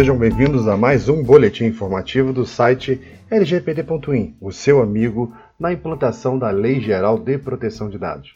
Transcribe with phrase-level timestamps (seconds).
[0.00, 2.98] sejam bem-vindos a mais um boletim informativo do site
[3.30, 8.32] lgpd.in, o seu amigo na implantação da Lei Geral de Proteção de Dados.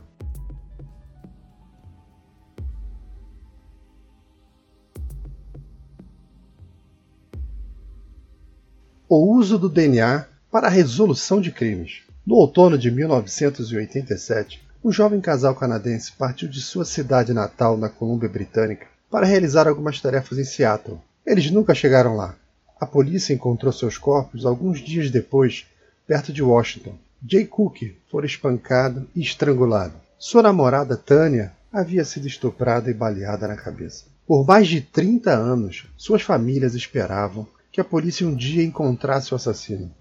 [9.08, 12.04] O uso do DNA para a resolução de crimes.
[12.26, 18.30] No outono de 1987, um jovem casal canadense partiu de sua cidade natal na Colômbia
[18.30, 21.00] Britânica para realizar algumas tarefas em Seattle.
[21.26, 22.36] Eles nunca chegaram lá.
[22.80, 25.66] A polícia encontrou seus corpos alguns dias depois,
[26.08, 26.96] perto de Washington.
[27.28, 29.94] Jay Cook foi espancado e estrangulado.
[30.18, 34.06] Sua namorada Tânia havia sido estuprada e baleada na cabeça.
[34.26, 39.36] Por mais de 30 anos, suas famílias esperavam que a polícia um dia encontrasse o
[39.36, 39.92] assassino.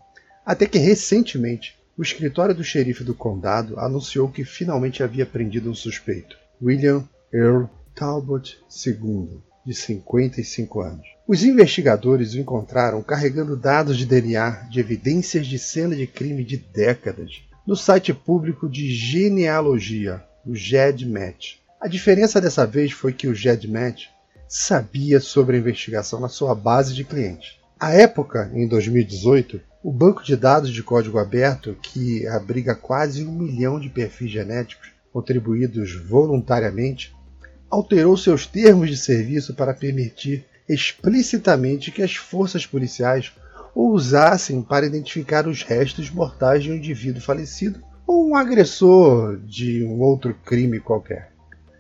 [0.47, 5.75] Até que recentemente, o escritório do xerife do condado anunciou que finalmente havia prendido um
[5.75, 11.05] suspeito, William Earl Talbot II, de 55 anos.
[11.27, 16.57] Os investigadores o encontraram carregando dados de DNA de evidências de cena de crime de
[16.57, 21.61] décadas no site público de genealogia, o GEDMAT.
[21.81, 24.09] A diferença dessa vez foi que o GEDMAT
[24.49, 27.57] sabia sobre a investigação na sua base de clientes.
[27.79, 33.33] À época, em 2018, o banco de dados de código aberto, que abriga quase um
[33.33, 37.15] milhão de perfis genéticos contribuídos voluntariamente,
[37.71, 43.33] alterou seus termos de serviço para permitir explicitamente que as forças policiais
[43.75, 49.85] o usassem para identificar os restos mortais de um indivíduo falecido ou um agressor de
[49.85, 51.31] um outro crime qualquer.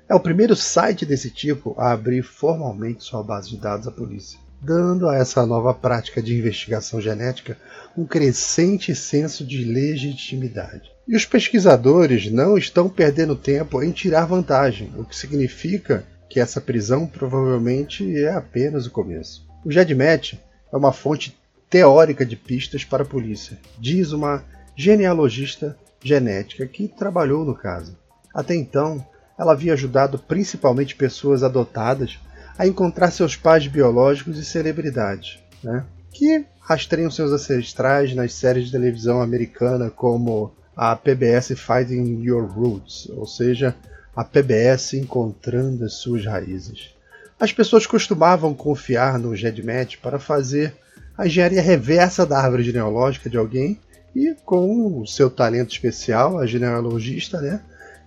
[0.08, 4.38] É o primeiro site desse tipo a abrir formalmente sua base de dados à polícia
[4.60, 7.56] dando a essa nova prática de investigação genética
[7.96, 10.90] um crescente senso de legitimidade.
[11.06, 16.60] E os pesquisadores não estão perdendo tempo em tirar vantagem, o que significa que essa
[16.60, 19.46] prisão provavelmente é apenas o começo.
[19.64, 20.38] O GEDMAT
[20.72, 21.36] é uma fonte
[21.70, 24.44] teórica de pistas para a polícia, diz uma
[24.76, 27.96] genealogista genética que trabalhou no caso.
[28.34, 29.04] Até então,
[29.38, 32.18] ela havia ajudado principalmente pessoas adotadas
[32.58, 35.84] a encontrar seus pais biológicos e celebridades, né?
[36.10, 43.08] que rastreiam seus ancestrais nas séries de televisão americana como a PBS Finding Your Roots,
[43.10, 43.74] ou seja,
[44.14, 46.90] a PBS encontrando as suas raízes.
[47.38, 50.74] As pessoas costumavam confiar no GEDMAT para fazer
[51.16, 53.78] a engenharia reversa da árvore genealógica de alguém
[54.14, 57.60] e com o seu talento especial, a genealogista, né,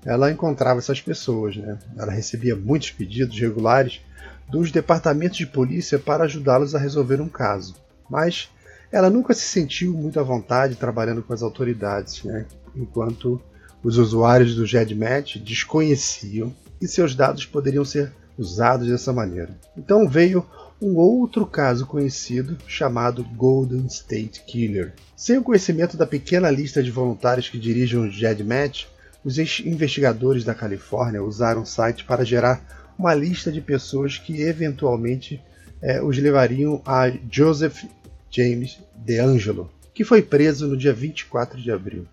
[0.05, 1.55] ela encontrava essas pessoas.
[1.55, 1.77] Né?
[1.97, 4.01] Ela recebia muitos pedidos regulares
[4.51, 7.75] dos departamentos de polícia para ajudá-los a resolver um caso.
[8.09, 8.49] Mas
[8.91, 12.45] ela nunca se sentiu muito à vontade trabalhando com as autoridades, né?
[12.75, 13.41] enquanto
[13.81, 19.57] os usuários do GEDMAT desconheciam que seus dados poderiam ser usados dessa maneira.
[19.77, 20.45] Então veio
[20.81, 24.93] um outro caso conhecido chamado Golden State Killer.
[25.15, 28.87] Sem o conhecimento da pequena lista de voluntários que dirigem o GEDMAT,
[29.23, 35.41] os investigadores da Califórnia usaram o site para gerar uma lista de pessoas que eventualmente
[35.81, 37.83] é, os levariam a Joseph
[38.29, 42.05] James DeAngelo, que foi preso no dia 24 de abril.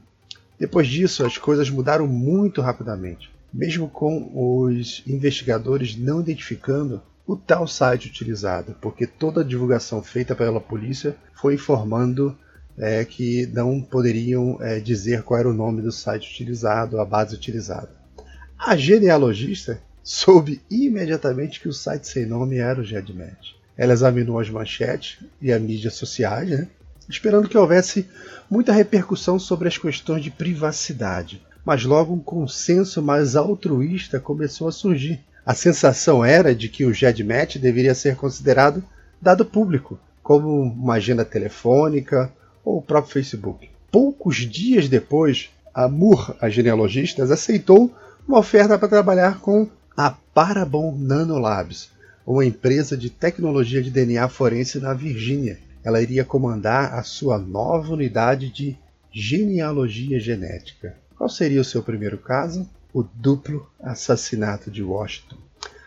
[0.58, 7.68] Depois disso, as coisas mudaram muito rapidamente, mesmo com os investigadores não identificando o tal
[7.68, 12.34] site utilizado, porque toda a divulgação feita pela polícia foi informando
[12.78, 17.34] é, que não poderiam é, dizer qual era o nome do site utilizado, a base
[17.34, 17.90] utilizada.
[18.58, 23.56] A genealogista soube imediatamente que o site sem nome era o GEDMAT.
[23.76, 26.68] Ela examinou as manchetes e as mídias sociais, né?
[27.08, 28.06] esperando que houvesse
[28.50, 31.42] muita repercussão sobre as questões de privacidade.
[31.64, 35.20] Mas logo um consenso mais altruísta começou a surgir.
[35.44, 38.82] A sensação era de que o GEDMAT deveria ser considerado
[39.20, 42.30] dado público, como uma agenda telefônica
[42.64, 43.70] ou o próprio Facebook.
[43.90, 47.94] Poucos dias depois, a Moore, a genealogista, aceitou
[48.26, 49.66] uma oferta para trabalhar com
[49.98, 51.90] a Parabon Nanolabs,
[52.24, 55.58] uma empresa de tecnologia de DNA forense na Virgínia.
[55.82, 58.76] Ela iria comandar a sua nova unidade de
[59.10, 60.94] genealogia genética.
[61.16, 62.70] Qual seria o seu primeiro caso?
[62.94, 65.36] O duplo assassinato de Washington.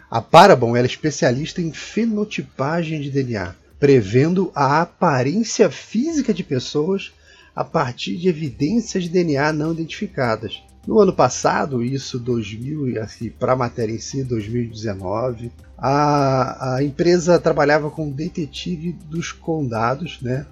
[0.10, 7.14] A Parabon é especialista em fenotipagem de DNA, prevendo a aparência física de pessoas
[7.56, 10.62] a partir de evidências de DNA não identificadas.
[10.86, 16.84] No ano passado, isso 2000 e assim, para a matéria em si, 2019, a, a
[16.84, 20.46] empresa trabalhava com detetive dos condados, né,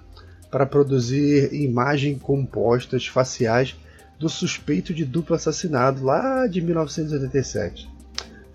[0.50, 3.76] para produzir imagens compostas faciais
[4.18, 7.89] do suspeito de duplo assassinato lá de 1987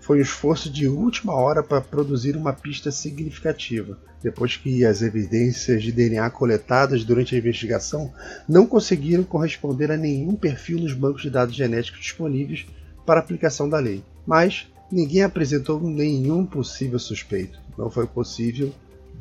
[0.06, 5.82] foi um esforço de última hora para produzir uma pista significativa, depois que as evidências
[5.82, 8.12] de DNA coletadas durante a investigação
[8.48, 12.66] não conseguiram corresponder a nenhum perfil nos bancos de dados genéticos disponíveis
[13.04, 14.00] para aplicação da lei.
[14.24, 17.58] Mas ninguém apresentou nenhum possível suspeito.
[17.76, 18.72] Não foi possível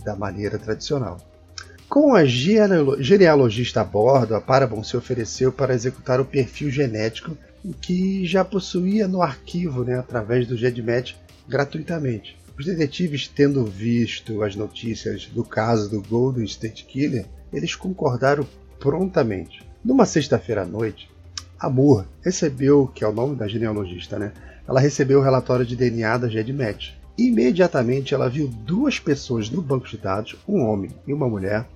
[0.03, 1.17] da maneira tradicional.
[1.89, 7.35] Com a genealogista a bordo, a Parabon se ofereceu para executar o perfil genético
[7.73, 11.15] que já possuía no arquivo, né, através do GEDMAT,
[11.47, 12.37] gratuitamente.
[12.57, 18.47] Os detetives, tendo visto as notícias do caso do Golden State Killer, eles concordaram
[18.79, 19.63] prontamente.
[19.83, 21.09] Numa sexta-feira à noite,
[21.59, 24.31] a Moore recebeu, que é o nome da genealogista, né?
[24.67, 26.97] Ela recebeu o relatório de DNA da GEDMAT.
[27.17, 31.67] Imediatamente ela viu duas pessoas no banco de dados, um homem e uma mulher,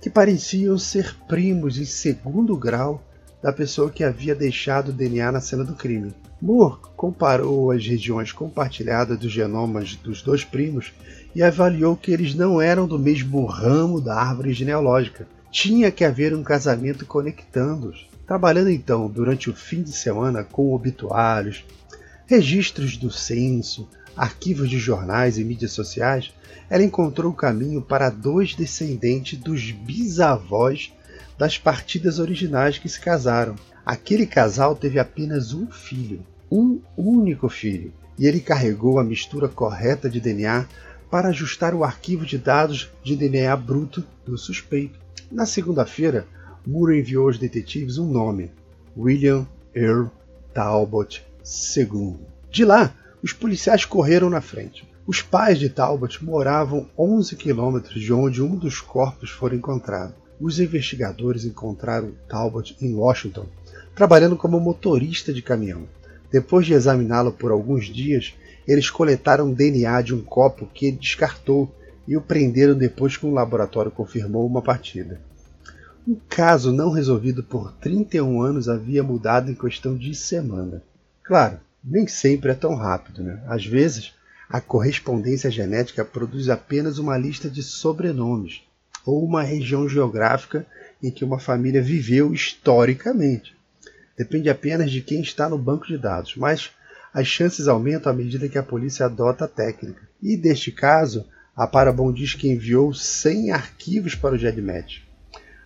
[0.00, 3.02] que pareciam ser primos em segundo grau
[3.42, 6.12] da pessoa que havia deixado o DNA na cena do crime.
[6.40, 10.92] Moore comparou as regiões compartilhadas dos genomas dos dois primos
[11.34, 15.26] e avaliou que eles não eram do mesmo ramo da árvore genealógica.
[15.50, 18.08] Tinha que haver um casamento conectando-os.
[18.26, 21.64] Trabalhando então durante o fim de semana com obituários,
[22.26, 26.32] registros do censo, arquivos de jornais e mídias sociais,
[26.68, 30.92] ela encontrou o caminho para dois descendentes dos bisavós
[31.38, 33.54] das partidas originais que se casaram.
[33.86, 40.10] Aquele casal teve apenas um filho, um único filho, e ele carregou a mistura correta
[40.10, 40.66] de DNA
[41.08, 44.98] para ajustar o arquivo de dados de DNA bruto do suspeito.
[45.30, 46.26] Na segunda-feira,
[46.66, 48.50] Moore enviou aos detetives um nome:
[48.96, 50.08] William Earl
[50.52, 51.24] Talbot
[51.76, 52.16] II.
[52.50, 52.92] De lá,
[53.22, 54.86] os policiais correram na frente.
[55.06, 60.60] Os pais de Talbot moravam 11 quilômetros de onde um dos corpos foi encontrado os
[60.60, 63.46] investigadores encontraram Talbot em Washington,
[63.94, 65.88] trabalhando como motorista de caminhão.
[66.30, 68.34] Depois de examiná-lo por alguns dias,
[68.66, 71.74] eles coletaram DNA de um copo que ele descartou
[72.06, 75.20] e o prenderam depois que um laboratório confirmou uma partida.
[76.06, 80.82] Um caso não resolvido por 31 anos havia mudado em questão de semana.
[81.22, 83.42] Claro, nem sempre é tão rápido, né?
[83.46, 84.14] Às vezes,
[84.48, 88.62] a correspondência genética produz apenas uma lista de sobrenomes,
[89.08, 90.66] ou uma região geográfica
[91.02, 93.56] em que uma família viveu historicamente.
[94.18, 96.72] Depende apenas de quem está no banco de dados, mas
[97.14, 100.06] as chances aumentam à medida que a polícia adota a técnica.
[100.22, 101.24] E deste caso,
[101.56, 105.08] a Parabon diz que enviou 100 arquivos para o GEDMET.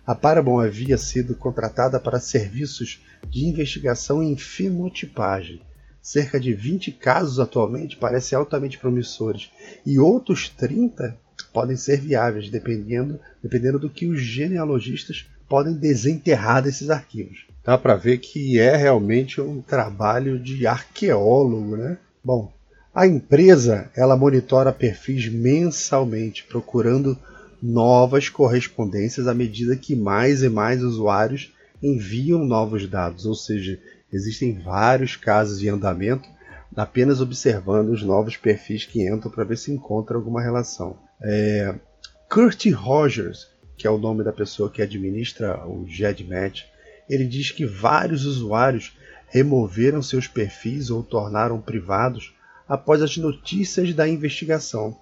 [0.07, 5.61] A Parabon havia sido contratada para serviços de investigação em fenotipagem.
[6.01, 9.51] Cerca de 20 casos atualmente parecem altamente promissores
[9.85, 11.21] e outros 30
[11.51, 17.45] podem ser viáveis, dependendo, dependendo do que os genealogistas podem desenterrar desses arquivos.
[17.63, 21.97] Dá para ver que é realmente um trabalho de arqueólogo, né?
[22.23, 22.51] Bom,
[22.93, 27.17] a empresa ela monitora perfis mensalmente, procurando
[27.61, 33.79] novas correspondências à medida que mais e mais usuários enviam novos dados, ou seja,
[34.11, 36.27] existem vários casos em andamento,
[36.75, 40.97] apenas observando os novos perfis que entram para ver se encontra alguma relação.
[41.23, 41.73] É,
[42.29, 46.65] Kurt Rogers, que é o nome da pessoa que administra o GEDMAT,
[47.09, 52.33] ele diz que vários usuários removeram seus perfis ou tornaram privados
[52.67, 54.97] após as notícias da investigação.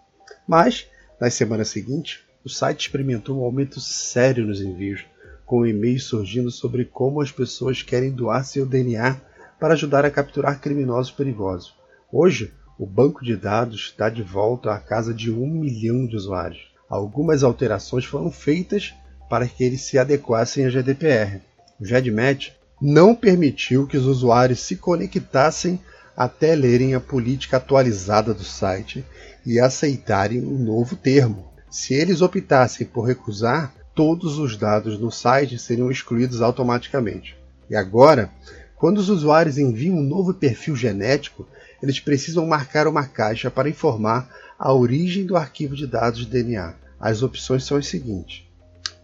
[0.47, 0.87] Mas,
[1.19, 5.05] nas semanas seguintes, o site experimentou um aumento sério nos envios,
[5.45, 9.19] com e-mails surgindo sobre como as pessoas querem doar seu DNA
[9.59, 11.75] para ajudar a capturar criminosos perigosos.
[12.11, 16.61] Hoje, o banco de dados está de volta à casa de um milhão de usuários.
[16.89, 18.91] Algumas alterações foram feitas
[19.29, 21.41] para que eles se adequassem à GDPR.
[21.79, 25.79] O GEDMAT não permitiu que os usuários se conectassem
[26.17, 29.05] até lerem a política atualizada do site
[29.45, 31.51] e aceitarem um novo termo.
[31.69, 37.37] Se eles optassem por recusar, todos os dados no site seriam excluídos automaticamente.
[37.69, 38.31] E agora,
[38.75, 41.47] quando os usuários enviam um novo perfil genético,
[41.81, 46.75] eles precisam marcar uma caixa para informar a origem do arquivo de dados de DNA.
[46.99, 48.43] As opções são as seguintes: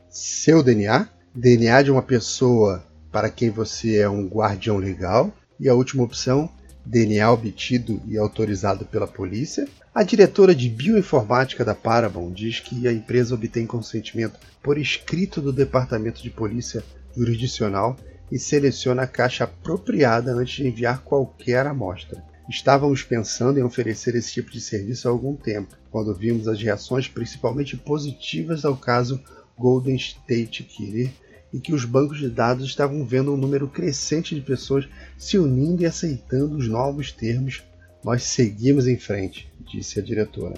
[0.09, 5.73] seu DNA, DNA de uma pessoa para quem você é um guardião legal, e a
[5.73, 6.49] última opção,
[6.85, 9.67] DNA obtido e autorizado pela polícia.
[9.93, 15.51] A diretora de bioinformática da Paramount diz que a empresa obtém consentimento por escrito do
[15.51, 16.83] Departamento de Polícia
[17.15, 17.97] Jurisdicional
[18.31, 22.23] e seleciona a caixa apropriada antes de enviar qualquer amostra.
[22.49, 27.07] Estávamos pensando em oferecer esse tipo de serviço há algum tempo, quando vimos as reações
[27.07, 29.21] principalmente positivas ao caso
[29.57, 31.11] Golden State Killer
[31.51, 34.87] e que os bancos de dados estavam vendo um número crescente de pessoas
[35.17, 37.63] se unindo e aceitando os novos termos.
[38.01, 40.55] Nós seguimos em frente, disse a diretora.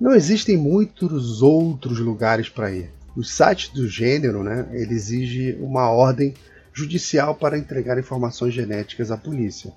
[0.00, 2.90] Não existem muitos outros lugares para ir.
[3.16, 6.34] O site do gênero né, ele exige uma ordem
[6.72, 9.72] judicial para entregar informações genéticas à polícia.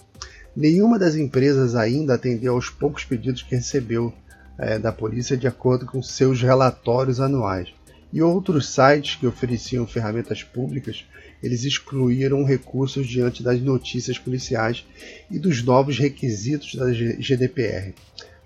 [0.58, 4.12] Nenhuma das empresas ainda atendeu aos poucos pedidos que recebeu
[4.58, 7.72] é, da polícia de acordo com seus relatórios anuais.
[8.12, 11.06] E outros sites que ofereciam ferramentas públicas,
[11.44, 14.84] eles excluíram recursos diante das notícias policiais
[15.30, 17.94] e dos novos requisitos da GDPR.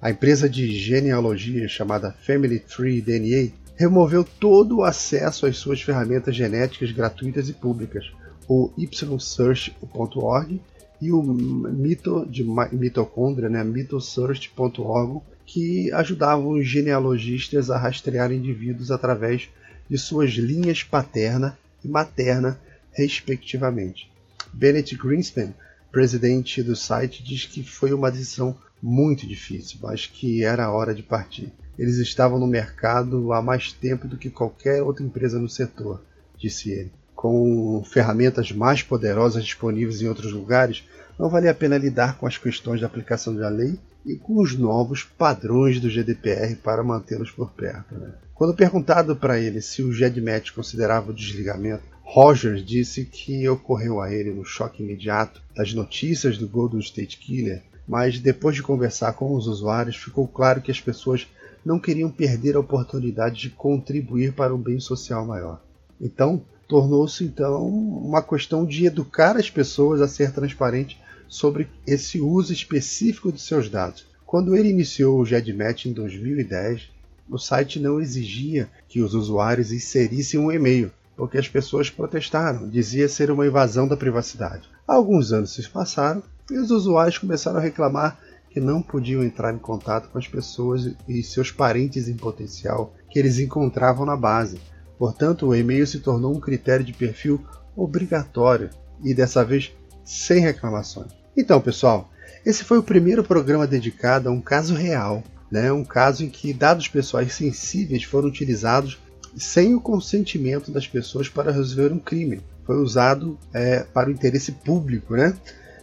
[0.01, 6.35] A empresa de genealogia chamada Family Tree DNA removeu todo o acesso às suas ferramentas
[6.35, 8.11] genéticas gratuitas e públicas,
[8.49, 10.59] o ysearch.org
[11.01, 19.49] e o mito de mitocôndria, né, mitosearch.org, que ajudavam os genealogistas a rastrear indivíduos através
[19.89, 22.59] de suas linhas paterna e materna,
[22.93, 24.11] respectivamente.
[24.53, 25.53] Bennett Greenspan,
[25.91, 30.93] presidente do site, diz que foi uma decisão muito difícil, mas que era a hora
[30.93, 31.51] de partir.
[31.79, 36.01] Eles estavam no mercado há mais tempo do que qualquer outra empresa no setor,
[36.37, 36.91] disse ele
[37.21, 40.83] com ferramentas mais poderosas disponíveis em outros lugares,
[41.19, 44.57] não valia a pena lidar com as questões da aplicação da lei e com os
[44.57, 47.93] novos padrões do GDPR para mantê-los por perto.
[47.93, 48.11] Né?
[48.33, 54.11] Quando perguntado para ele se o GEDMAT considerava o desligamento, Rogers disse que ocorreu a
[54.11, 59.35] ele no choque imediato das notícias do Golden State Killer, mas depois de conversar com
[59.35, 61.27] os usuários ficou claro que as pessoas
[61.63, 65.61] não queriam perder a oportunidade de contribuir para um bem social maior.
[66.01, 70.97] Então, tornou-se então uma questão de educar as pessoas a ser transparente
[71.27, 74.05] sobre esse uso específico de seus dados.
[74.25, 76.89] Quando ele iniciou o GEDMAT em 2010,
[77.29, 83.09] o site não exigia que os usuários inserissem um e-mail, porque as pessoas protestaram, dizia
[83.09, 84.69] ser uma invasão da privacidade.
[84.87, 88.17] Alguns anos se passaram e os usuários começaram a reclamar
[88.49, 93.19] que não podiam entrar em contato com as pessoas e seus parentes em potencial que
[93.19, 94.57] eles encontravam na base,
[95.01, 97.43] Portanto, o e-mail se tornou um critério de perfil
[97.75, 98.69] obrigatório
[99.03, 99.71] e dessa vez
[100.05, 101.11] sem reclamações.
[101.35, 102.11] Então, pessoal,
[102.45, 105.71] esse foi o primeiro programa dedicado a um caso real, né?
[105.71, 108.99] um caso em que dados pessoais sensíveis foram utilizados
[109.35, 112.39] sem o consentimento das pessoas para resolver um crime.
[112.63, 115.15] Foi usado é, para o interesse público.
[115.15, 115.35] Né?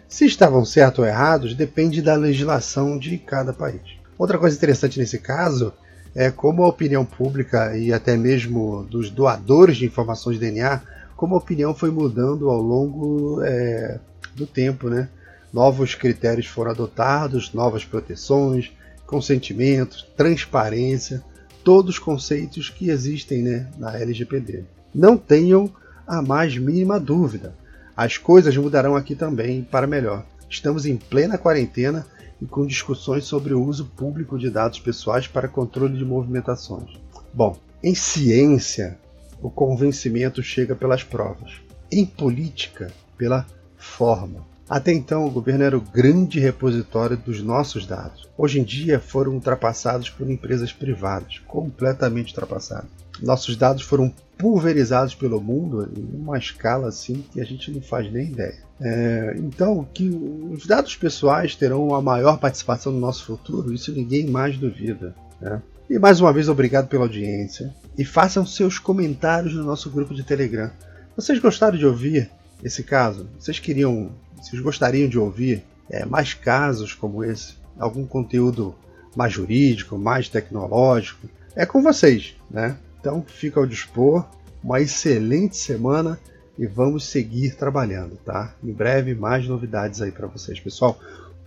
[0.09, 3.83] Se estavam certos ou errados depende da legislação de cada país.
[4.17, 5.73] Outra coisa interessante nesse caso
[6.19, 10.83] é, como a opinião pública e até mesmo dos doadores de informações de DNA,
[11.17, 14.01] como a opinião foi mudando ao longo é,
[14.35, 14.91] do tempo.
[14.91, 15.09] Né?
[15.53, 18.73] Novos critérios foram adotados, novas proteções,
[19.07, 21.23] consentimentos, transparência,
[21.63, 24.65] todos os conceitos que existem né, na LGPD.
[24.93, 25.71] Não tenham
[26.05, 27.55] a mais mínima dúvida.
[27.97, 30.27] As coisas mudarão aqui também para melhor.
[30.49, 32.07] Estamos em plena quarentena
[32.41, 36.99] e com discussões sobre o uso público de dados pessoais para controle de movimentações.
[37.33, 38.99] Bom, em ciência,
[39.43, 41.53] o convencimento chega pelas provas.
[41.91, 44.47] Em política, pela forma.
[44.69, 48.29] Até então, o governo era o grande repositório dos nossos dados.
[48.37, 52.91] Hoje em dia, foram ultrapassados por empresas privadas, completamente ultrapassados.
[53.23, 58.13] Nossos dados foram pulverizados pelo mundo em uma escala assim que a gente não faz
[58.13, 58.59] nem ideia.
[58.81, 64.27] É, então, que os dados pessoais terão a maior participação no nosso futuro, isso ninguém
[64.27, 65.15] mais duvida.
[65.41, 65.61] Né?
[65.91, 67.75] E mais uma vez, obrigado pela audiência.
[67.97, 70.71] E façam seus comentários no nosso grupo de Telegram.
[71.17, 72.31] Vocês gostaram de ouvir
[72.63, 73.29] esse caso?
[73.39, 77.57] Vocês queriam, vocês gostariam de ouvir é, mais casos como esse?
[77.79, 78.75] Algum conteúdo
[79.17, 81.29] mais jurídico, mais tecnológico?
[81.55, 82.77] É com vocês, né?
[83.01, 84.25] Então, fica ao dispor.
[84.63, 86.19] Uma excelente semana
[86.59, 88.53] e vamos seguir trabalhando, tá?
[88.63, 90.99] Em breve mais novidades aí para vocês, pessoal.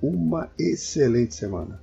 [0.02, 1.82] uma excelente semana.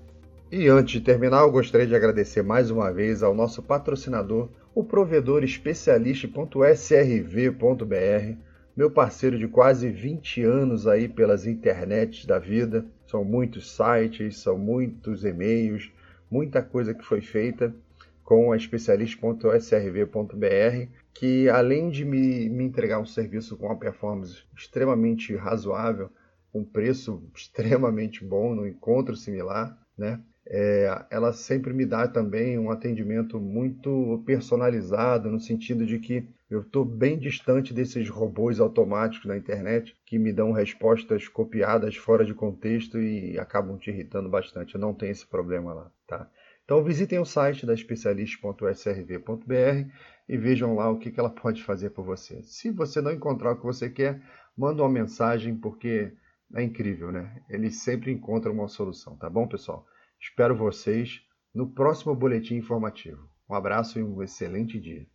[0.51, 4.83] E antes de terminar, eu gostaria de agradecer mais uma vez ao nosso patrocinador, o
[4.83, 8.39] provedor especialista.srv.br,
[8.79, 12.87] meu parceiro de quase 20 anos aí pelas internets da vida.
[13.09, 15.91] São muitos sites, são muitos e-mails,
[16.31, 17.75] muita coisa que foi feita
[18.23, 25.35] com a especialista.srv.br, que além de me, me entregar um serviço com uma performance extremamente
[25.35, 26.09] razoável,
[26.55, 30.21] um preço extremamente bom, no encontro similar, né?
[30.51, 36.63] É, ela sempre me dá também um atendimento muito personalizado, no sentido de que eu
[36.63, 42.33] estou bem distante desses robôs automáticos na internet que me dão respostas copiadas fora de
[42.33, 44.75] contexto e acabam te irritando bastante.
[44.75, 46.31] Eu não tenho esse problema lá, tá?
[46.65, 49.91] Então visitem o site da especialista.srv.br
[50.27, 52.43] e vejam lá o que ela pode fazer por você.
[52.43, 54.23] Se você não encontrar o que você quer,
[54.57, 56.11] manda uma mensagem porque
[56.55, 57.43] é incrível, né?
[57.51, 59.87] Eles sempre encontram uma solução, tá bom, pessoal?
[60.21, 61.23] Espero vocês
[61.55, 63.29] no próximo boletim informativo.
[63.49, 65.07] Um abraço e um excelente dia.